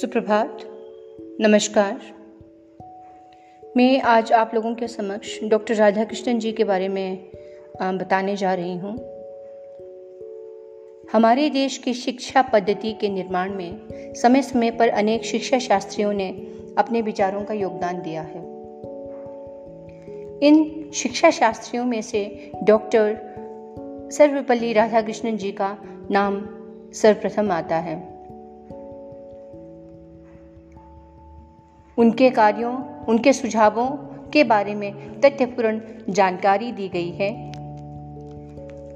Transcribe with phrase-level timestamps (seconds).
[0.00, 0.58] सुप्रभात।
[1.40, 2.00] नमस्कार।
[3.76, 7.18] मैं आज आप लोगों के समक्ष डॉक्टर राधा कृष्णन जी के बारे में
[7.82, 8.98] बताने जा रही हूँ।
[11.12, 13.80] हमारे देश की शिक्षा पद्धति के निर्माण में
[14.14, 16.30] समय समय पर अनेक शिक्षा शास्त्रियों ने
[16.78, 18.40] अपने विचारों का योगदान दिया है।
[20.42, 23.18] इन शिक्षा शास्त्रियों में से डॉक्टर
[24.12, 25.78] सर्वपल्ली राधाकृष्णन जी का
[26.10, 26.46] नाम
[26.92, 28.17] सर्वप्रथम आता है।
[31.98, 33.86] उनके कार्यों, उनके सुझावों
[34.32, 35.80] के बारे में तथ्यपूर्ण
[36.10, 37.48] जानकारी दी गई है,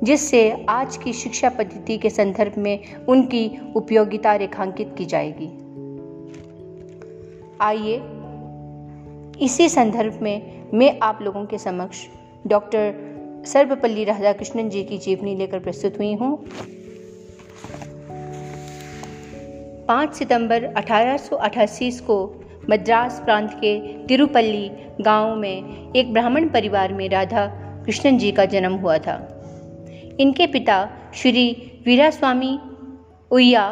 [0.04, 5.46] जिससे आज की शिक्षा पद्धति के संदर्भ में उनकी उपयोगिता रेखांकित की जाएगी।
[7.60, 8.02] आइए,
[9.44, 12.06] इसी संदर्भ में मैं आप लोगों के समक्ष
[12.46, 12.94] डॉक्टर
[13.46, 16.36] सर्वपल्ली राधाकृष्णन जी की जीवनी लेकर प्रस्तुत हुई हूँ।
[19.86, 26.92] 5 सितंबर अठारह सौ अठासी को मद्रास प्रांत के तिरुपल्ली गाँव में एक ब्राह्मण परिवार
[26.92, 27.46] में राधा
[27.86, 29.14] कृष्णन जी का जन्म हुआ था।
[30.20, 32.58] इनके पिता श्री वीरा स्वामी
[33.30, 33.64] उय्या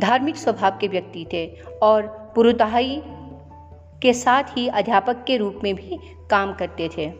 [0.00, 1.46] धार्मिक स्वभाव के व्यक्ति थे
[1.82, 2.02] और
[2.34, 3.02] पुरुताई
[4.02, 5.98] के साथ ही अध्यापक के रूप में भी
[6.30, 7.12] काम करते थे।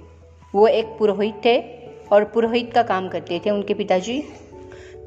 [0.55, 1.59] वो एक पुरोहित थे
[2.13, 4.23] और पुरोहित का काम करते थे उनके पिताजी।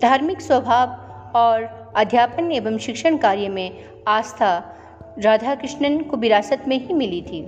[0.02, 0.90] धार्मिक स्वभाव
[1.38, 1.64] और
[1.96, 4.70] अध्यापन एवं शिक्षण कार्य में आस्था
[5.20, 7.42] राधा कृष्णन को विरासत में ही मिली थी।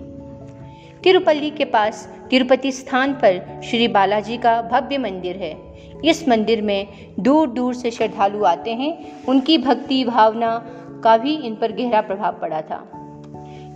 [1.04, 5.58] तिरुपल्ली के पास तिरुपति स्थान पर श्री बालाजी का भव्य मंदिर है।
[6.06, 6.88] इस मंदिर में
[7.20, 10.58] दूर दूर से श्रद्धालु आते हैं। उनकी भक्ति भावना
[11.04, 12.82] का भी इन पर गहरा प्रभाव पड़ा था।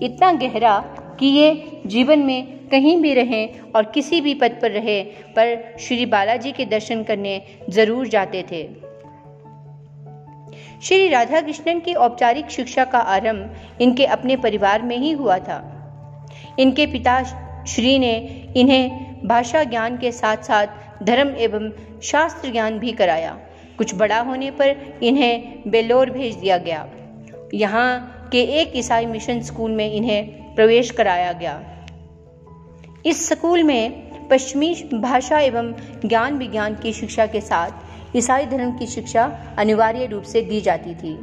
[0.04, 0.80] इतना गहरा
[1.20, 6.06] कि ये जीवन में कहीं भी रहें और किसी भी पद पर रहे, पर श्री
[6.06, 8.89] बालाजी के दर्शन करने ज़रूर जाते थे।
[10.84, 15.58] श्री राधा कृष्णन की औपचारिक शिक्षा का आरंभ इनके अपने परिवार में ही हुआ था।
[16.60, 17.24] इनके पिता
[17.68, 18.16] श्री ने
[18.58, 18.92] इन्हें
[19.28, 20.68] भाषा ज्ञान के साथ साथ
[21.04, 21.72] धर्म एवं
[22.04, 23.38] शास्त्र ज्ञान भी कराया।
[23.78, 26.88] कुछ बड़ा होने पर इन्हें बेलोर भेज दिया गया।
[27.54, 31.64] यहाँ के एक ईसाई मिशन स्कूल में इन्हें प्रवेश कराया गया।
[33.06, 35.74] इस स्कूल में पश्चिमी भाषा एवं
[36.06, 40.96] ज्ञान विज्ञान की शिक्षा के साथ ईसाई धर्म की शिक्षा अनिवार्य रूप से दी जाती
[40.96, 41.20] थी।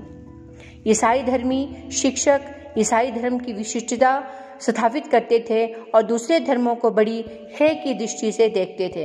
[0.87, 2.41] ईसाई धर्मी शिक्षक
[2.79, 4.25] ईसाई धर्म की विशिष्टता
[4.61, 7.25] स्थापित करते थे और दूसरे धर्मों को बड़ी
[7.61, 9.05] है की दृष्टि से देखते थे।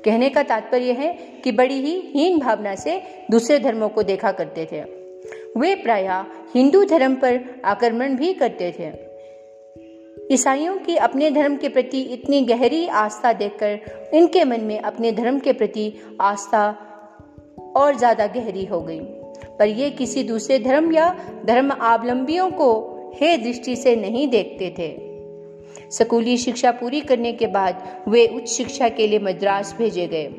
[0.00, 1.12] कहने का तात्पर्य है
[1.44, 4.80] कि बड़ी ही हीन भावना से दूसरे धर्मों को देखा करते थे।
[5.60, 6.06] वे प्राय
[6.54, 9.14] हिंदू धर्म पर आक्रमण भी करते थे।
[10.34, 13.80] ईसाइयों की अपने धर्म के प्रति इतनी गहरी आस्था देखकर
[14.14, 16.83] इनके मन में अपने धर्म के प्रति आस्था
[17.76, 19.00] और ज़्यादा गहरी हो गई।
[19.58, 21.08] पर ये किसी दूसरे धर्म या
[21.44, 22.70] धर्म अवलंबियों को
[23.14, 24.90] हे दृष्टि से नहीं देखते थे।
[25.90, 30.30] स्कूली शिक्षा पूरी करने के बाद वे उच्च शिक्षा के लिए मद्रास भेजे गए।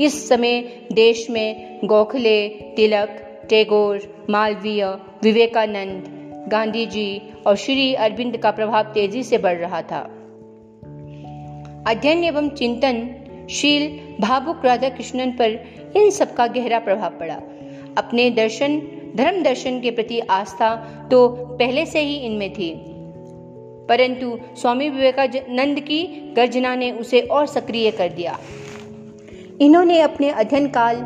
[0.00, 0.60] इस समय
[0.92, 3.20] देश में गोखले, तिलक,
[3.50, 4.84] टैगोर, मालवीय,
[5.22, 6.04] विवेकानंद
[6.52, 10.00] गांधी जी और श्री अरविंद का प्रभाव तेज़ी से बढ़ रहा था।
[11.86, 13.06] अध्ययन एवं चिंतन
[13.50, 13.88] शील
[14.20, 15.58] भावुक राधा कृष्णन पर
[15.96, 17.40] इन सब का गहरा प्रभाव पड़ा।
[17.98, 18.82] अपने दर्शन,
[19.16, 20.74] धर्म दर्शन के प्रति आस्था
[21.10, 22.94] तो पहले से ही इनमें थी।
[23.88, 28.38] परंतु स्वामी विवेकानंद की गर्जना ने उसे और सक्रिय कर दिया।
[29.60, 30.96] इन्होंने अपने अध्ययन काल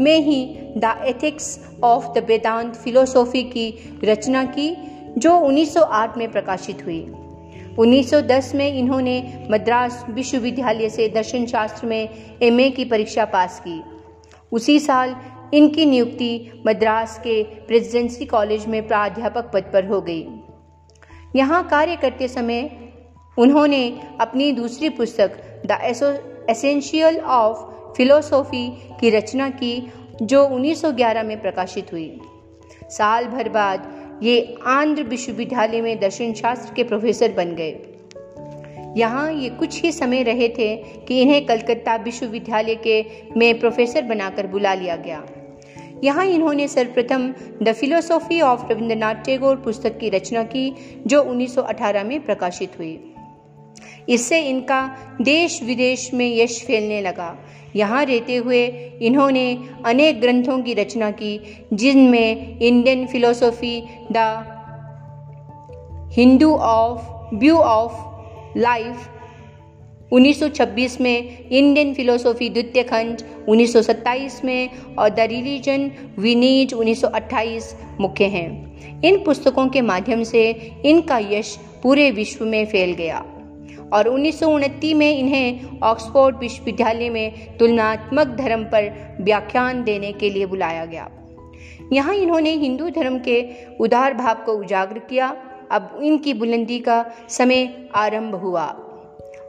[0.00, 4.76] में ही the ethics of the Vedanta philosophy की रचना की,
[5.18, 7.12] जो 1908 में प्रकाशित हुई।
[7.78, 12.08] 1910 में इन्होंने मद्रास विश्वविद्यालय से दर्शन शास्त्र में
[12.42, 13.82] एमए की परीक्षा पास की।
[14.52, 15.16] उसी साल
[15.54, 20.26] इनकी नियुक्ति मद्रास के प्रेसिडेंसी कॉलेज में प्राध्यापक पद पर हो गई।
[21.36, 22.70] यहाँ कार्य करते समय
[23.38, 25.30] उन्होंने अपनी दूसरी पुस्तक,
[25.66, 25.78] द
[26.50, 27.58] एसेंशियल ऑफ़
[27.96, 28.68] फिलोसॉफी
[29.00, 29.92] की रचना की,
[30.22, 32.20] जो 1911 में प्रकाशित हुई।
[32.90, 37.70] साल भर बाद ये आंध्र विश्वविद्यालय में दर्शन शास्त्र के प्रोफेसर बन गए।
[38.96, 43.04] यहाँ ये कुछ ही समय रहे थे कि इन्हें कलकत्ता विश्वविद्यालय के
[43.36, 45.26] में प्रोफेसर बनाकर बुला लिया गया।
[46.04, 50.74] यहाँ इन्होंने सर्वप्रथम the philosophy of Rabindranath Tagore पुस्तक की रचना की,
[51.06, 53.14] जो 1918 में प्रकाशित हुई।
[54.08, 57.38] इससे इनका देश विदेश में यश फैलने लगा।
[57.76, 58.66] यहाँ रहते हुए
[59.02, 63.82] इन्होंने अनेक ग्रंथों की रचना की, जिनमें Indian philosophy
[64.12, 64.44] the
[66.12, 67.02] Hindu of
[67.34, 68.09] view of
[68.56, 69.08] life.
[70.12, 73.18] 1926 में इंडियन फिलोसॉफी द्वितीय खंड
[73.48, 80.50] 1927 में और द रिलीजन वी नीड 1928 मुख्य हैं। इन पुस्तकों के माध्यम से
[80.84, 83.24] इनका यश पूरे विश्व में फैल गया
[83.92, 90.84] और उन्नीस में इन्हें ऑक्सफोर्ड विश्वविद्यालय में तुलनात्मक धर्म पर व्याख्यान देने के लिए बुलाया
[90.84, 91.10] गया।
[91.92, 93.44] यहाँ इन्होंने हिंदू धर्म के
[93.80, 95.36] उदार भाव को उजागर किया
[95.70, 98.86] अब इनकी बुलंदी का समय आरंभ हुआ।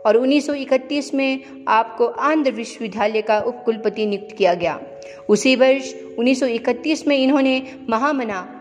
[0.06, 4.82] और 1931 में आपको आंध्र विश्वविद्यालय का उपकुलपति नियुक्त किया गया।
[5.30, 8.58] उसी वर्ष 1931 में इन्होंने महामना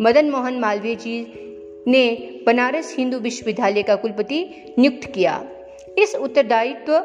[0.00, 1.44] मदन मोहन मालवीय जी
[1.88, 4.46] ने बनारस हिंदू विश्वविद्यालय का कुलपति
[4.78, 5.44] नियुक्त किया।
[5.98, 7.00] इस उत्तरदायित्व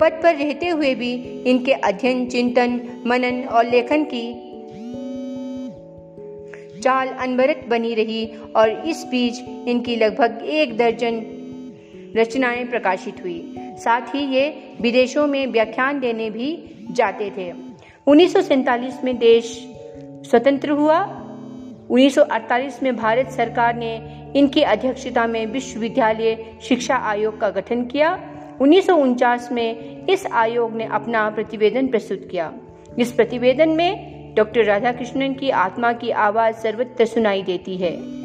[0.00, 1.12] पद पर रहते हुए भी
[1.46, 4.49] इनके अध्ययन, चिंतन, मनन और लेखन की
[6.80, 9.38] चाल अनवरत बनी रही और इस बीच
[9.68, 11.22] इनकी लगभग एक दर्जन
[12.16, 17.52] रचनाएँ प्रकाशित हुई। साथ ही ये विदेशों में व्याख्यान देने भी जाते थे।
[18.06, 18.36] उन्नीस
[19.04, 19.68] में देश
[20.30, 21.16] स्वतंत्र हुआ।
[21.90, 28.30] 1948 में भारत सरकार ने इनकी अध्यक्षता में विश्वविद्यालय शिक्षा आयोग का गठन किया।
[28.60, 32.52] उन्नीस सौ उनचास में इस आयोग ने अपना प्रतिवेदन प्रस्तुत किया।
[32.98, 38.20] इस प्रतिवेदन में डॉक्टर राधाकृष्णन की आत्मा की आवाज़ सर्वत्र सुनाई देती है।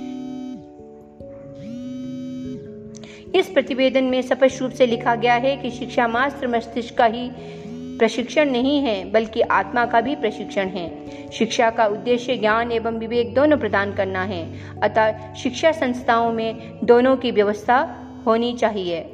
[3.40, 7.32] इस प्रतिवेदन में स्पष्ट रूप से लिखा गया है कि शिक्षा मात्र मस्तिष्क का ही
[7.98, 13.34] प्रशिक्षण नहीं है, बल्कि आत्मा का भी प्रशिक्षण है। शिक्षा का उद्देश्य ज्ञान एवं विवेक
[13.34, 14.54] दोनों प्रदान करना है,
[14.84, 19.12] अतः शिक्षा संस्थाओं में दोनों की व्यवस्था होनी चाहिए।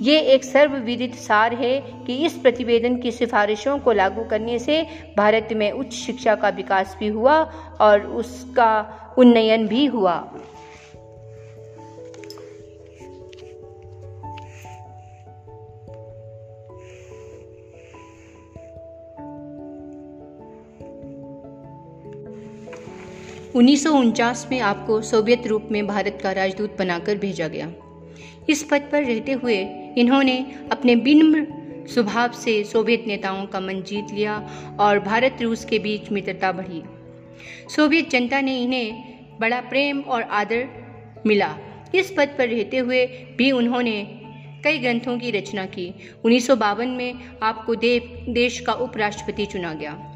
[0.00, 4.86] ये एक सर्वविदित सार है कि इस प्रतिवेदन की सिफारिशों को लागू करने से
[5.16, 7.34] भारत में उच्च शिक्षा का विकास भी हुआ
[7.80, 8.70] और उसका
[9.18, 10.32] उन्नयन भी हुआ।
[23.56, 27.72] उन्नीस सौ उनचास में आपको सोवियत रूप में भारत का राजदूत बनाकर भेजा गया।
[28.48, 31.46] इस पद पर रहते हुए इन्होंने अपने विनम्र
[31.88, 34.50] स्वभाव से सोवियत नेताओं का मन जीत लिया
[34.80, 36.82] और भारत रूस के बीच मित्रता बढ़ी।
[37.76, 39.04] सोवियत जनता ने इन्हें
[39.40, 40.68] बड़ा प्रेम और आदर
[41.26, 41.56] मिला।
[41.94, 44.20] इस पद पर रहते हुए भी उन्होंने
[44.64, 45.94] कई ग्रंथों की रचना की।
[46.24, 50.09] उन्नीस सौ बावन में आपको देव, देश का उपराष्ट्रपति चुना गया।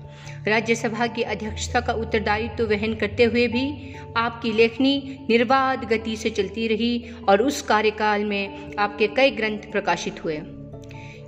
[0.46, 6.31] राज्यसभा की अध्यक्षता का उत्तरदायित्व तो वहन करते हुए भी आपकी लेखनी निर्बाध गति से
[6.31, 10.37] चलती रही और उस कार्यकाल में आपके कई ग्रंथ प्रकाशित हुए।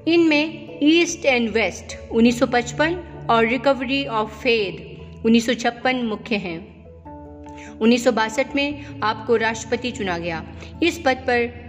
[0.08, 2.96] इनमें ईस्ट एंड वेस्ट 1955
[3.30, 6.76] और रिकवरी ऑफ़ फेद उन्नीस सौ छप्पन मुख्य हैं।
[7.78, 10.46] उन्नीस सौ बासठ में आपको राष्ट्रपति चुना गया।
[10.82, 11.65] इस पद पर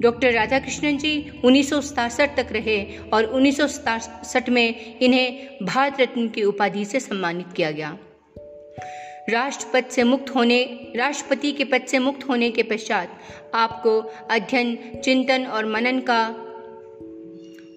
[0.00, 1.72] डॉक्टर राधाकृष्णन जी उन्नीस
[2.36, 3.60] तक रहे और उन्नीस
[4.48, 7.98] में इन्हें भारत रत्न की उपाधि से सम्मानित किया गया।
[9.30, 10.64] राष्ट्रपति से मुक्त होने,
[10.96, 13.18] राष्ट्रपति के पद से मुक्त होने के पश्चात
[13.54, 14.00] आपको
[14.30, 16.28] अध्ययन, चिंतन और मनन का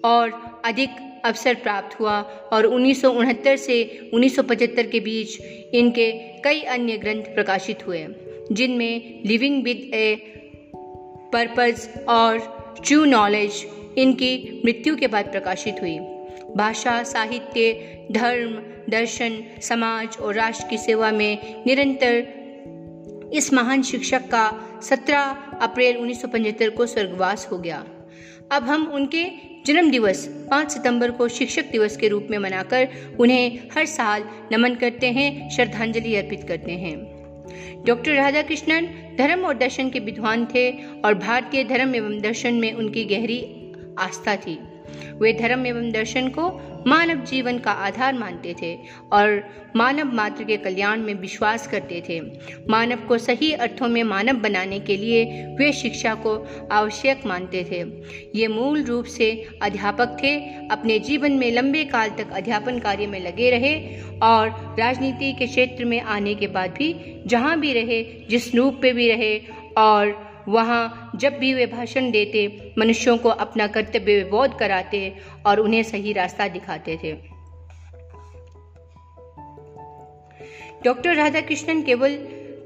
[0.04, 0.30] और
[0.64, 0.90] अधिक
[1.24, 2.20] अवसर प्राप्त हुआ
[2.52, 5.40] और उन्नीस सौ उनहत्तर से 1975 के बीच
[5.74, 6.12] इनके
[6.44, 8.06] कई अन्य ग्रंथ प्रकाशित हुए,
[8.52, 10.28] जिनमें लिविंग विद ए
[11.32, 12.38] पर्पज और
[12.86, 13.66] ट्रू नॉलेज
[13.98, 15.98] इनकी मृत्यु के बाद प्रकाशित हुई।
[16.56, 17.72] भाषा, साहित्य,
[18.12, 18.50] धर्म,
[18.90, 22.42] दर्शन, समाज और राष्ट्र की सेवा में निरंतर
[23.34, 27.84] इस महान शिक्षक का 17 अप्रैल 1975 को स्वर्गवास हो गया।
[28.52, 29.24] अब हम उनके
[29.66, 32.88] जन्म दिवस 5 सितंबर को शिक्षक दिवस के रूप में मनाकर
[33.20, 37.21] उन्हें हर साल नमन करते हैं, श्रद्धांजलि अर्पित करते हैं।
[37.86, 38.86] डॉक्टर राधा कृष्णन
[39.18, 40.70] धर्म और दर्शन के विद्वान थे
[41.04, 43.40] और भारतीय धर्म एवं दर्शन में उनकी गहरी
[43.98, 44.58] आस्था थी।
[45.20, 46.48] वे धर्म एवं दर्शन को
[46.86, 48.74] मानव जीवन का आधार मानते थे
[49.12, 49.42] और
[49.76, 52.20] मानव मात्र के कल्याण में विश्वास करते थे।
[52.70, 55.24] मानव को सही अर्थों में मानव बनाने के लिए
[55.58, 56.36] वे शिक्षा को
[56.72, 57.82] आवश्यक मानते थे।
[58.38, 59.30] ये मूल रूप से
[59.62, 60.36] अध्यापक थे,
[60.68, 63.74] अपने जीवन में लंबे काल तक अध्यापन कार्य में लगे रहे
[64.22, 66.94] और राजनीति के क्षेत्र में आने के बाद भी
[67.26, 69.38] जहाँ भी रहे, जिस रूप पे भी रहे
[69.78, 75.82] और वहाँ जब भी वे भाषण देते, मनुष्यों को अपना कर्तव्य बोध कराते और उन्हें
[75.82, 77.12] सही रास्ता दिखाते थे।
[80.84, 82.14] डॉक्टर राधाकृष्णन केवल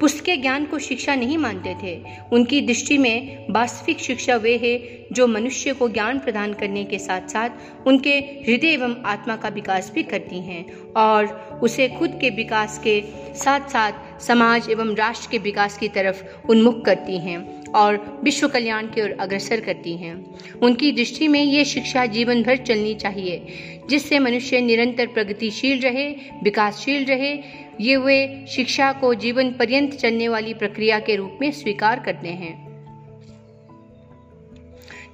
[0.00, 5.26] पुस्तक ज्ञान को शिक्षा नहीं मानते थे। उनकी दृष्टि में वास्तविक शिक्षा वे है जो
[5.26, 7.50] मनुष्य को ज्ञान प्रदान करने के साथ साथ
[7.87, 11.26] उनके हृदय एवं आत्मा का विकास भी करती हैं और
[11.62, 13.02] उसे खुद के विकास के
[13.35, 18.87] साथ साथ समाज एवं राष्ट्र के विकास की तरफ़ उन्मुख करती हैं। और विश्व कल्याण
[18.87, 23.46] की ओर अग्रसर करती हैं। उनकी दृष्टि में ये शिक्षा जीवन भर चलनी चाहिए,
[23.90, 26.08] जिससे मनुष्य निरंतर प्रगतिशील रहे,
[26.42, 32.00] विकासशील रहे। ये वे शिक्षा को जीवन पर्यंत चलने वाली प्रक्रिया के रूप में स्वीकार
[32.00, 32.66] करते हैं।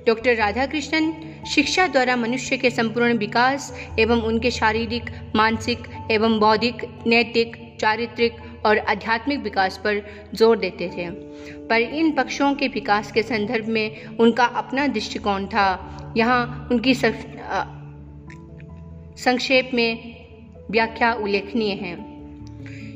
[0.06, 5.02] डॉक्टर राधाकृष्णन शिक्षा द्वारा मनुष्य के संपूर्ण विकास एवं उनके शारीरिक,
[5.36, 5.78] मानसिक
[6.10, 6.74] एवं बौद्धिक,
[7.06, 8.32] नैतिक, चारित्रिक
[8.66, 10.02] और आध्यात्मिक विकास पर
[10.34, 11.08] ज़ोर देते थे।
[11.68, 15.66] पर इन पक्षों के विकास के संदर्भ में उनका अपना दृष्टिकोण था।
[16.16, 16.94] यहाँ उनकी
[19.16, 20.14] संक्षेप में
[20.70, 21.94] व्याख्या उल्लेखनीय है।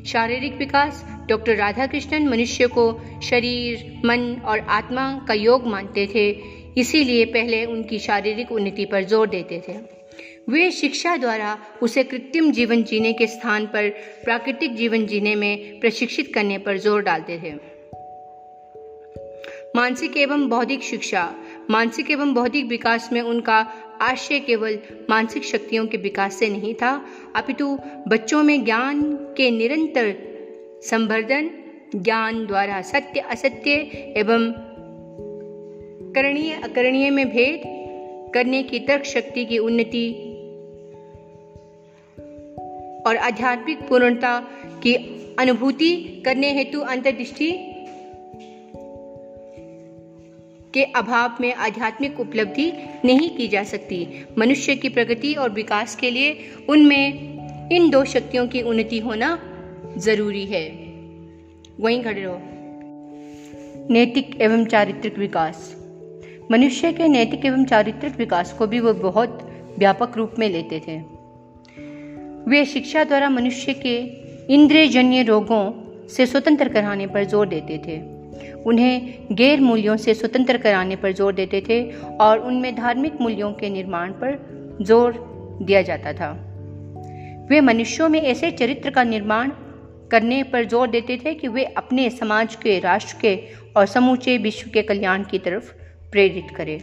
[0.05, 2.85] शारीरिक विकास, डॉक्टर राधाकृष्णन मनुष्य को
[3.23, 6.29] शरीर, मन और आत्मा का योग मानते थे।
[6.81, 9.73] इसीलिए पहले उनकी शारीरिक उन्नति पर ज़ोर देते थे।
[10.49, 13.89] वे शिक्षा द्वारा उसे कृत्रिम जीवन जीने के स्थान पर
[14.25, 17.77] प्राकृतिक जीवन जीने में प्रशिक्षित करने पर ज़ोर डालते थे।
[19.77, 21.35] मानसिक एवं बौद्धिक शिक्षा,
[21.71, 23.67] मानसिक एवं बौद्धिक विकास में उनका
[24.01, 24.79] आशय केवल
[25.11, 27.07] मानसिक शक्तियों के विकास से नहीं था,
[27.37, 29.03] अपितु बच्चों में ज्ञान
[29.37, 30.15] के निरंतर
[30.83, 31.51] संवर्धन,
[31.97, 33.71] ज्ञान द्वारा सत्य, असत्य
[34.17, 34.53] एवं
[36.13, 37.86] करणीय, अकरणीय में भेद
[38.37, 40.13] करने की तर्क शक्ति की उन्नति
[43.07, 44.41] और आध्यात्मिक पूर्णता
[44.83, 44.95] की
[45.39, 47.53] अनुभूति करने हेतु अंतर्दृष्टि
[50.75, 52.73] के अभाव में आध्यात्मिक उपलब्धि
[53.05, 56.39] नहीं की जा सकती। मनुष्य की प्रगति और विकास के लिए
[56.69, 57.05] उनमें
[57.73, 59.39] इन दो शक्तियों की उन्नति होना
[59.99, 60.69] ज़रूरी है।
[61.81, 62.39] वहीं खड़े रहो।
[63.91, 65.86] नैतिक एवं चारित्रिक विकास।
[66.51, 69.39] मनुष्य के नैतिक एवं चारित्रिक विकास को भी वो बहुत
[69.79, 70.97] व्यापक रूप में लेते थे।
[72.51, 73.97] वे शिक्षा द्वारा मनुष्य के
[74.55, 77.97] इंद्रियजन्य रोगों से स्वतंत्र कराने पर ज़ोर देते थे।
[78.63, 81.83] उन्हें गैर मूल्यों से स्वतंत्र कराने पर ज़ोर देते थे
[82.21, 84.39] और उनमें धार्मिक मूल्यों के निर्माण पर
[84.83, 85.15] ज़ोर
[85.63, 86.31] दिया जाता था।
[87.51, 89.51] वे मनुष्यों में ऐसे चरित्र का निर्माण
[90.11, 93.37] करने पर ज़ोर देते थे कि वे अपने समाज के, राष्ट्र के
[93.77, 95.73] और समूचे विश्व के कल्याण की तरफ़
[96.17, 96.83] प्रेरित करे।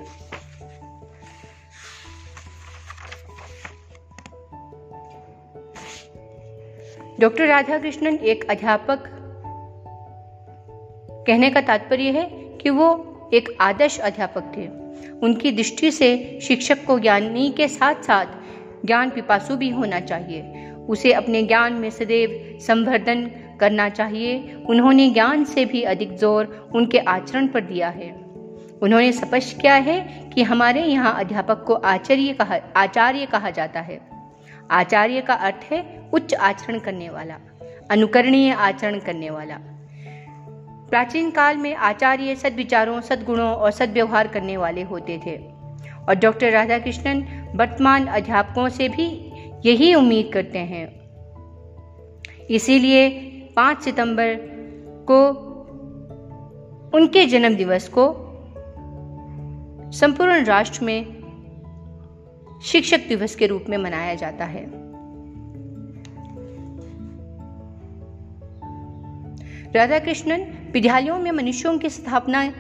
[7.19, 9.03] डॉक्टर राधाकृष्णन एक अध्यापक।
[11.27, 12.29] कहने का तात्पर्य है
[12.61, 12.89] कि वो
[13.33, 14.67] एक आदर्श अध्यापक थे।
[15.19, 18.25] उनकी दृष्टि से शिक्षक को ज्ञानी के साथ साथ
[18.85, 25.43] ज्ञान पिपासु भी होना चाहिए। उसे अपने ज्ञान में सदैव संवर्धन करना चाहिए। उन्होंने ज्ञान
[25.43, 28.22] से भी अधिक ज़ोर उनके आचरण पर दिया है।
[28.83, 34.01] उन्होंने स्पष्ट किया है कि हमारे यहाँ अध्यापक को आचार्य कहा आचार्य कहा जाता है।
[34.71, 37.35] आचार्य का अर्थ है उच्च आचरण करने वाला,
[37.91, 39.57] अनुकरणीय आचरण करने वाला।
[40.89, 45.37] प्राचीन काल में आचार्य सदविचारों, सदगुणों और सदव्यवहार करने वाले होते थे।
[46.09, 49.31] और डॉक्टर राधाकृष्णन वर्तमान अध्यापकों से भी
[49.65, 50.99] यही उम्मीद करते हैं।
[52.49, 53.09] इसीलिए
[53.55, 54.39] 5 सितंबर
[55.11, 55.29] को
[56.93, 58.22] उनके जन्म दिवस को
[59.93, 61.05] संपूर्ण राष्ट्र में
[62.63, 64.65] शिक्षक दिवस के रूप में मनाया जाता है।
[69.73, 72.53] राधा कृष्णन विद्यालयों में मनुष्यों की स्थापना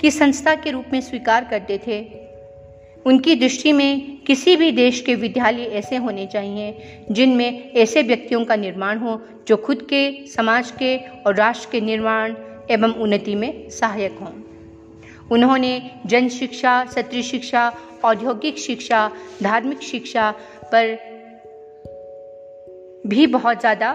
[0.00, 2.10] की संस्था के रूप में स्वीकार करते थे।
[3.06, 6.78] उनकी दृष्टि में किसी भी देश के विद्यालय ऐसे होने चाहिए,
[7.10, 12.34] जिनमें ऐसे व्यक्तियों का निर्माण हो, जो खुद के, समाज के और राष्ट्र के निर्माण
[12.70, 14.45] एवं उन्नति में सहायक हों।
[15.32, 17.72] उन्होंने जन शिक्षा, सत्री शिक्षा,
[18.04, 19.10] औद्योगिक शिक्षा,
[19.42, 20.30] धार्मिक शिक्षा
[20.74, 20.96] पर
[23.06, 23.92] भी बहुत ज़्यादा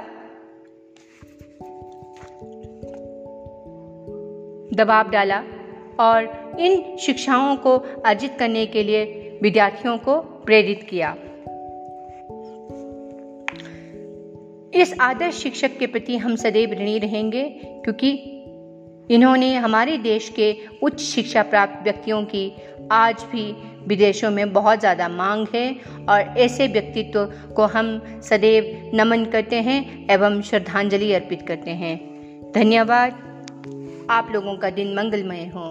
[4.74, 5.44] दबाव डाला
[6.00, 9.06] और इन शिक्षाओं को अर्जित करने के लिए
[9.42, 11.16] विद्यार्थियों को प्रेरित किया।
[14.74, 17.44] इस आदर्श शिक्षक के प्रति हम सदैव ऋणी रहेंगे,
[17.84, 18.41] क्योंकि
[19.12, 22.52] इन्होंने हमारे देश के उच्च शिक्षा प्राप्त व्यक्तियों की
[22.92, 23.56] आज भी
[23.88, 25.76] विदेशों में बहुत ज़्यादा मांग है
[26.10, 27.26] और ऐसे व्यक्तित्व
[27.56, 31.98] को हम सदैव नमन करते हैं एवं श्रद्धांजलि अर्पित करते हैं।
[32.52, 33.12] धन्यवाद।
[34.10, 35.68] आप लोगों का दिन मंगलमय हो।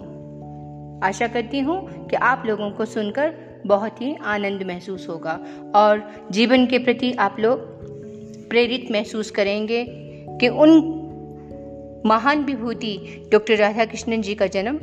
[1.04, 3.34] आशा करती हूँ कि आप लोगों को सुनकर
[3.66, 5.38] बहुत ही आनंद महसूस होगा
[5.74, 7.58] और जीवन के प्रति आप लोग
[8.48, 9.86] प्रेरित महसूस करेंगे
[10.40, 10.99] कि उन
[12.06, 14.78] महान विभूति डॉक्टर राधा कृष्णन जी का जन्म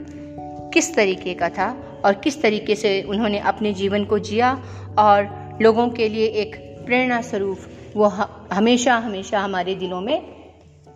[0.73, 4.63] किस तरीके का था और किस तरीके से उन्होंने अपने जीवन को जिया
[4.99, 6.55] और लोगों के लिए एक
[6.85, 7.59] प्रेरणा स्वरूप
[7.95, 8.05] वो
[8.51, 10.35] हमेशा हमेशा हमारे दिलों में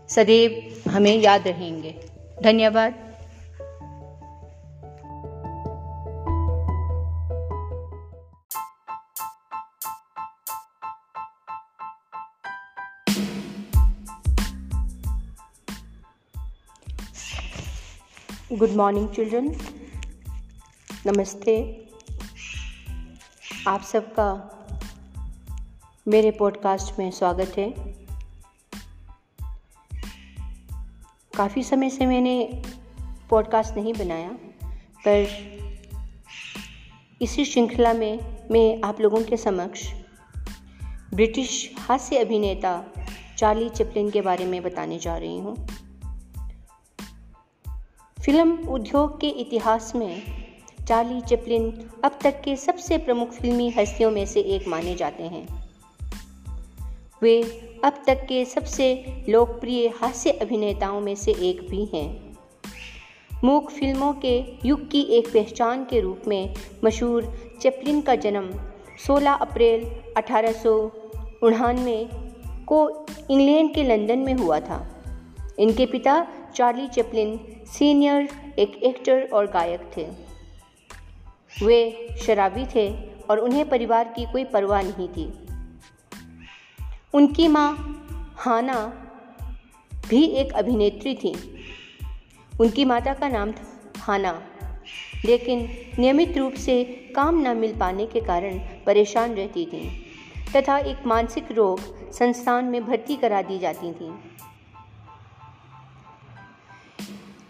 [0.10, 1.96] सदैव हमें याद रहेंगे।
[2.44, 3.11] धन्यवाद।
[18.60, 19.56] गुड मॉर्निंग चिल्ड्रन
[21.08, 21.54] नमस्ते।
[23.68, 24.28] आप सबका
[26.08, 27.70] मेरे पॉडकास्ट में स्वागत है।
[31.36, 32.62] काफ़ी समय से मैंने
[33.30, 34.30] पॉडकास्ट नहीं बनाया,
[35.08, 35.28] पर
[37.22, 38.20] इसी श्रृंखला में
[38.52, 39.94] मैं आप लोगों के समक्ष
[41.14, 42.86] ब्रिटिश हास्य अभिनेता
[43.38, 45.68] चार्ली चैपलिन के बारे में बताने जा रही हूँ।
[48.26, 50.22] फ़िल्म उद्योग के इतिहास में
[50.88, 55.70] चार्ली चैपलिन अब तक के सबसे प्रमुख फिल्मी हस्तियों में से एक माने जाते हैं।
[57.22, 57.44] वे
[57.84, 62.38] अब तक के सबसे लोकप्रिय हास्य अभिनेताओं में से एक भी हैं।
[63.44, 68.50] मूक फ़िल्मों के युग की एक पहचान के रूप में मशहूर चैपलिन का जन्म
[69.08, 70.64] 16 अप्रैल अठारह
[72.68, 75.04] को इंग्लैंड के लंदन में हुआ था।
[75.60, 77.40] इनके पिता चार्ली चैपलिन
[77.72, 80.32] सीनियर एक एक्टर और गायक थे।
[81.66, 85.34] वे शराबी थे और उन्हें परिवार की कोई परवाह नहीं थी।
[87.14, 87.98] उनकी माँ
[88.38, 89.08] हाना
[90.10, 91.56] भी एक अभिनेत्री थी।
[92.62, 94.48] उनकी माता का नाम था हाना।
[95.26, 96.84] लेकिन नियमित रूप से
[97.16, 100.06] काम न मिल पाने के कारण परेशान रहती थी
[100.56, 104.14] तथा एक मानसिक रोग संस्थान में भर्ती करा दी जाती थी।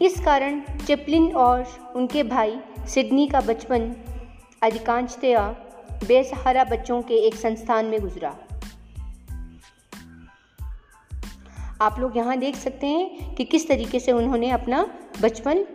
[0.01, 3.95] इस कारण चैपलिन और उनके भाई सिडनी का बचपन
[4.63, 5.47] अधिकांशतया
[6.07, 8.37] बेसहारा बच्चों के एक संस्थान में गुजरा।
[11.81, 15.65] आप लोग यहाँ देख सकते हैं कि किस तरीके से उन्होंने अपना बचपन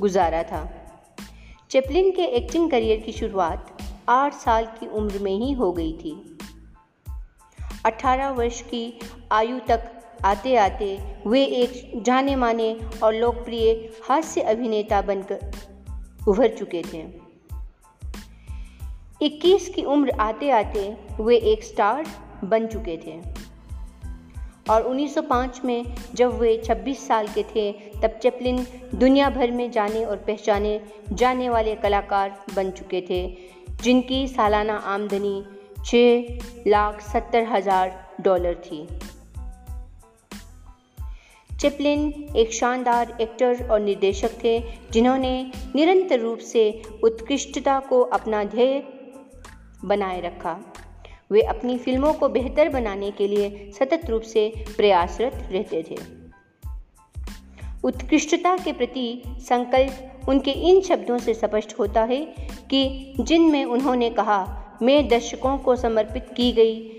[0.00, 0.90] गुजारा था।
[1.70, 6.38] चैपलिन के एक्टिंग करियर की शुरुआत आठ साल की उम्र में ही हो गई थी।
[7.84, 9.00] 18 वर्ष की
[9.32, 9.93] आयु तक
[10.24, 15.50] आते आते वे एक जाने माने और लोकप्रिय हास्य अभिनेता बनकर
[16.28, 17.04] उभर चुके थे।
[19.22, 22.04] 21 की उम्र आते आते वे एक स्टार
[22.44, 23.20] बन चुके थे।
[24.70, 30.04] और 1905 में जब वे 26 साल के थे, तब चैपलिन दुनिया भर में जाने
[30.04, 30.80] और पहचाने
[31.12, 33.36] जाने वाले कलाकार बन चुके थे,
[33.82, 35.44] जिनकी सालाना आमदनी
[35.86, 38.88] छः लाख सत्तर हज़ार डॉलर थी।
[41.64, 48.82] चिपलिन एक शानदार एक्टर और निर्देशक थे, जिन्होंने निरंतर रूप से उत्कृष्टता को अपना ध्येय
[49.84, 50.74] बनाए रखा।
[51.30, 55.96] वे अपनी फ़िल्मों को बेहतर बनाने के लिए सतत रूप से प्रयासरत रहते थे।
[57.84, 62.24] उत्कृष्टता के प्रति संकल्प उनके इन शब्दों से स्पष्ट होता है
[62.70, 66.93] कि जिनमें उन्होंने कहा, मैं दर्शकों को समर्पित की गई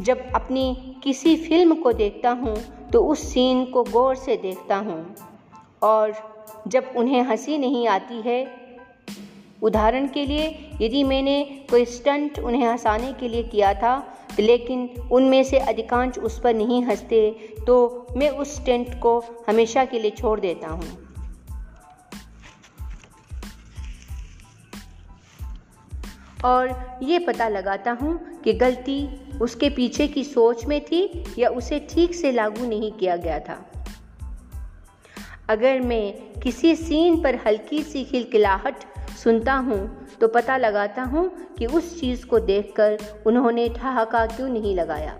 [0.00, 2.56] जब अपनी किसी फ़िल्म को देखता हूँ
[2.92, 5.14] तो उस सीन को गौर से देखता हूँ।
[5.82, 6.14] और
[6.68, 8.38] जब उन्हें हँसी नहीं आती है,
[9.62, 10.46] उदाहरण के लिए,
[10.80, 16.40] यदि मैंने कोई स्टंट उन्हें हंसाने के लिए किया था, लेकिन उनमें से अधिकांश उस
[16.40, 17.30] पर नहीं हँसते
[17.66, 21.08] तो मैं उस स्टंट को हमेशा के लिए छोड़ देता हूँ।
[26.44, 29.06] और ये पता लगाता हूँ कि गलती
[29.40, 33.64] उसके पीछे की सोच में थी या उसे ठीक से लागू नहीं किया गया था।
[35.48, 38.84] अगर मैं किसी सीन पर हल्की सी खिलखिलाहट
[39.16, 44.74] सुनता हूँ तो पता लगाता हूँ कि उस चीज़ को देखकर उन्होंने ठहाका क्यों नहीं
[44.74, 45.16] लगाया।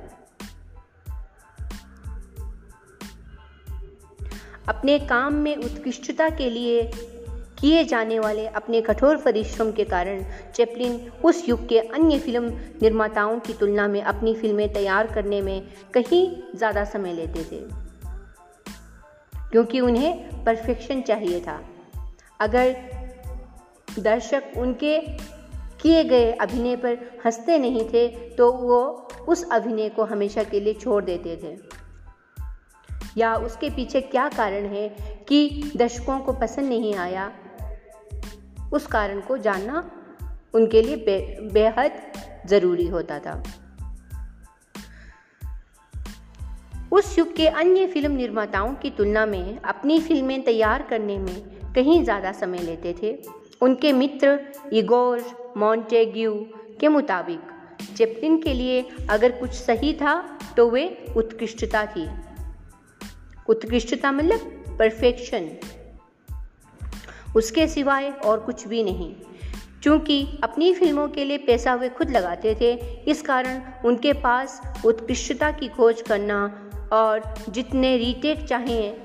[4.69, 6.83] अपने काम में उत्कृष्टता के लिए
[7.59, 13.39] किए जाने वाले अपने कठोर परिश्रम के कारण चैपलिन उस युग के अन्य फ़िल्म निर्माताओं
[13.41, 17.61] की तुलना में अपनी फ़िल्में तैयार करने में कहीं ज़्यादा समय लेते थे,
[19.51, 21.61] क्योंकि उन्हें परफेक्शन चाहिए था।
[22.41, 22.77] अगर
[23.99, 24.99] दर्शक उनके
[25.83, 28.81] किए गए अभिनय पर हँसते नहीं थे तो वो
[29.29, 31.57] उस अभिनय को हमेशा के लिए छोड़ देते थे।
[33.17, 34.89] या उसके पीछे क्या कारण है
[35.29, 37.31] कि दर्शकों को पसंद नहीं आया?
[38.73, 39.91] उस कारण को जानना
[40.55, 41.93] उनके लिए बे, बेहद
[42.49, 43.43] ज़रूरी होता था।
[46.93, 52.03] उस युग के अन्य फ़िल्म निर्माताओं की तुलना में अपनी फ़िल्में तैयार करने में कहीं
[52.05, 53.17] ज़्यादा समय लेते थे।
[53.63, 54.39] उनके मित्र
[54.73, 55.23] इगोर
[55.57, 56.33] मॉन्टेग्यू
[56.81, 60.15] के मुताबिक चैपलिन के लिए अगर कुछ सही था
[60.57, 62.09] तो वे उत्कृष्टता थी।
[63.49, 65.49] उत्कृष्टता मतलब परफेक्शन।
[67.37, 69.15] उसके सिवाय और कुछ भी नहीं।
[69.83, 72.73] चूँकि अपनी फ़िल्मों के लिए पैसा वे खुद लगाते थे,
[73.05, 76.41] इस कारण उनके पास उत्कृष्टता की खोज करना
[76.93, 78.97] और जितने रीटेक चाहें,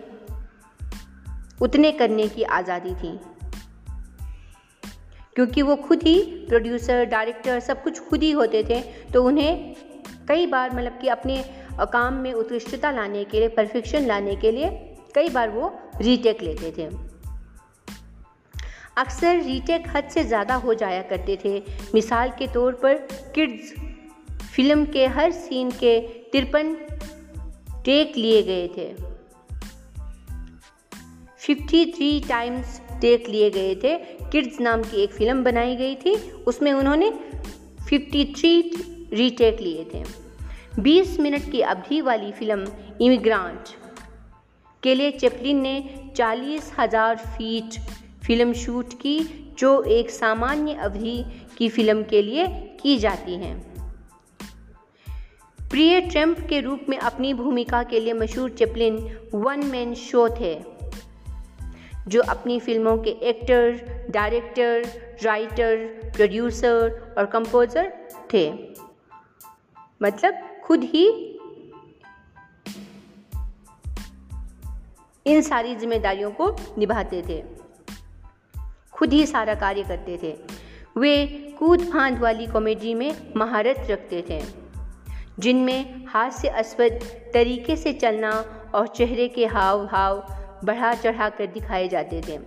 [1.61, 3.19] उतने करने की आज़ादी थी।
[5.35, 8.81] क्योंकि वो खुद ही प्रोड्यूसर, डायरेक्टर सब कुछ खुद ही होते थे
[9.13, 9.75] तो उन्हें
[10.27, 11.43] कई बार मतलब कि अपने
[11.83, 14.69] काम में उत्कृष्टता लाने के लिए, परफेक्शन लाने के लिए
[15.15, 16.89] कई बार वो रीटेक लेते थे।
[18.97, 21.59] अक्सर रीटेक हद से ज़्यादा हो जाया करते थे।
[21.95, 22.95] मिसाल के तौर पर
[23.35, 23.73] किड्स
[24.55, 25.99] फ़िल्म के हर सीन के
[26.31, 26.73] तिरपन
[27.85, 28.87] टेक लिए गए थे।
[31.41, 33.95] 53 टाइम्स टेक लिए गए थे।
[34.31, 36.15] किड्स नाम की एक फ़िल्म बनाई गई थी।
[36.47, 37.11] उसमें उन्होंने
[37.89, 38.71] 53
[39.13, 40.03] रीटेक लिए थे।
[40.81, 42.67] 20 मिनट की अवधि वाली फ़िल्म
[43.01, 43.75] इमिग्रांट
[44.83, 45.75] के लिए चेपलिन ने
[46.17, 47.79] चालीस हज़ार फीट
[48.25, 49.19] फ़िल्म शूट की,
[49.59, 51.23] जो एक सामान्य अवधि
[51.57, 52.47] की फ़िल्म के लिए
[52.81, 53.55] की जाती हैं।
[55.59, 58.97] प्रिय ट्रंप के रूप में अपनी भूमिका के लिए मशहूर चैपलिन
[59.33, 60.53] वन मैन शो थे,
[62.07, 64.85] जो अपनी फ़िल्मों के एक्टर, डायरेक्टर,
[65.23, 67.91] राइटर, प्रोड्यूसर और कंपोज़र
[68.33, 68.51] थे।
[70.01, 71.07] मतलब खुद ही
[75.25, 77.52] इन सारी जिम्मेदारियों को निभाते थे।
[79.03, 80.31] खुद ही सारा कार्य करते थे।
[80.97, 81.25] वे
[81.59, 84.39] कूद फांद वाली कॉमेडी में महारत रखते थे,
[85.39, 86.99] जिनमें हास्यास्पद
[87.33, 88.31] तरीके से चलना
[88.75, 90.23] और चेहरे के हाव भाव
[90.65, 92.37] बढ़ा चढ़ा कर दिखाए जाते थे।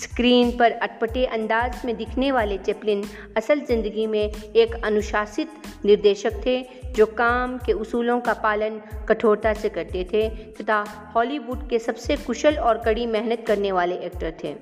[0.00, 3.04] स्क्रीन पर अटपटे अंदाज में दिखने वाले चैपलिन
[3.36, 5.50] असल ज़िंदगी में एक अनुशासित
[5.84, 6.60] निर्देशक थे,
[6.92, 12.56] जो काम के उसूलों का पालन कठोरता से करते थे तथा हॉलीवुड के सबसे कुशल
[12.58, 14.54] और कड़ी मेहनत करने वाले एक्टर थे।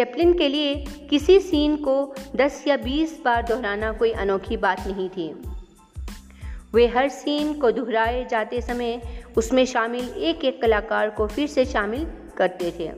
[0.00, 0.74] चैपलिन के लिए
[1.10, 1.94] किसी सीन को
[2.36, 5.26] 10 या 20 बार दोहराना कोई अनोखी बात नहीं थी।
[6.74, 9.00] वे हर सीन को दोहराए जाते समय
[9.36, 12.90] उसमें शामिल एक एक कलाकार को फिर से शामिल करते थे।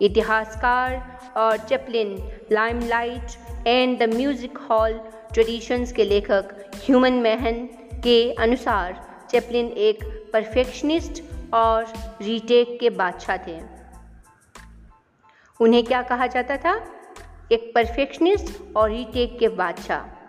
[0.00, 0.94] इतिहासकार
[1.36, 2.16] और Chaplin,
[2.52, 4.92] limelight and the music hall
[5.34, 7.66] traditions के लेखक ह्यूमन मैहन
[8.04, 11.22] के अनुसार चैपलिन एक परफेक्शनिस्ट
[11.54, 13.79] और रीटेक के बादशाह थे।
[15.60, 16.92] उन्हें क्या कहा जाता था?
[17.52, 20.20] एक परफेक्शनिस्ट और रीटेक के बादशाह।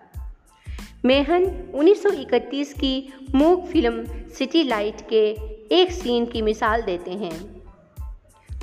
[1.06, 5.32] मेहन 1931 की मूक फ़िल्म सिटी लाइट के
[5.76, 7.64] एक सीन की मिसाल देते हैं,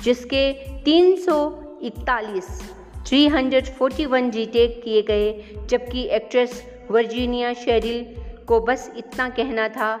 [0.03, 0.53] जिसके
[0.83, 2.73] 341
[3.09, 9.97] 341 रीटेक किए गए, जबकि एक्ट्रेस वर्जीनिया शेरिल को बस इतना कहना था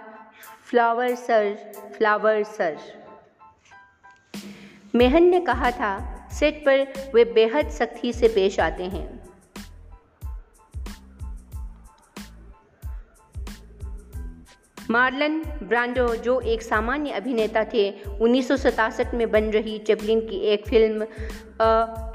[0.69, 2.77] फ्लावर सर फ्लावर सर
[4.95, 9.19] मेहन ने कहा था सेट पर वे बेहद सख्ती से पेश आते हैं।
[14.91, 17.89] मार्लन ब्रांडो, जो एक सामान्य अभिनेता थे,
[18.21, 18.51] उन्नीस
[19.13, 21.05] में बन रही चैपलिन की एक फ़िल्म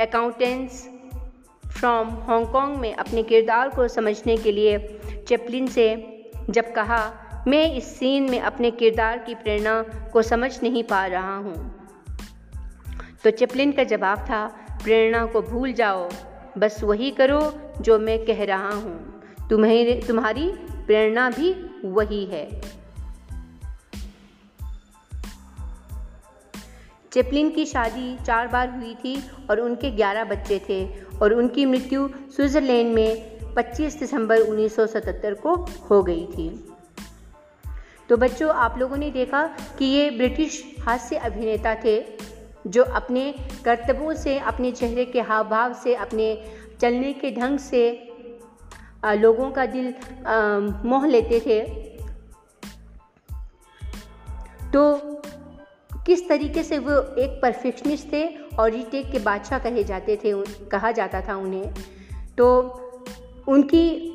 [0.00, 0.88] अकाउंटेंट्स
[1.70, 4.78] फ्रॉम हांगकांग में अपने किरदार को समझने के लिए
[5.28, 5.86] चैपलिन से,
[6.50, 7.12] जब कहा,
[7.46, 11.83] मैं इस सीन में अपने किरदार की प्रेरणा को समझ नहीं पा रहा हूँ।
[13.24, 14.46] तो चेपलिन का जवाब था,
[14.82, 16.08] प्रेरणा को भूल जाओ,
[16.58, 20.52] बस वही करो जो मैं कह रहा हूँ। तुम्हें, तुम्हारी
[20.86, 21.52] प्रेरणा भी
[21.84, 22.60] वही है।
[27.12, 30.88] चेपलिन की शादी चार बार हुई थी और उनके 11 बच्चे थे
[31.22, 35.54] और उनकी मृत्यु स्विट्ज़रलैंड में 25 दिसंबर 1977 को
[35.90, 36.72] हो गई थी।
[38.08, 39.46] तो बच्चों, आप लोगों ने देखा
[39.78, 42.23] कि ये ब्रिटिश हास्य अभिनेता थे
[42.66, 46.44] जो अपने कर्तव्यों से, अपने चेहरे के हाव भाव से, अपने
[46.80, 48.10] चलने के ढंग से
[49.06, 49.94] लोगों का दिल
[50.84, 51.60] मोह लेते थे।
[54.72, 55.00] तो
[56.06, 58.26] किस तरीके से वो एक परफेक्शनिस्ट थे
[58.58, 60.32] और रीटेक के बादशाह कहे जाते थे
[60.68, 61.74] कहा जाता था उन्हें?
[62.38, 62.46] तो
[63.48, 64.10] उनकी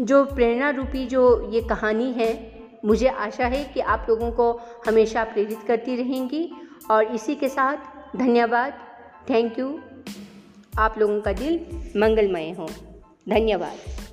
[0.00, 2.49] जो प्रेरणा रूपी जो ये कहानी है
[2.84, 4.52] मुझे आशा है कि आप लोगों को
[4.86, 6.50] हमेशा प्रेरित करती रहेंगी
[6.90, 8.72] और इसी के साथ धन्यवाद।
[9.30, 9.80] थैंक यू
[10.78, 11.60] आप लोगों का दिल
[11.96, 12.68] मंगलमय हो।
[13.28, 14.09] धन्यवाद।